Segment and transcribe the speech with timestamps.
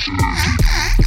[0.00, 0.99] 是。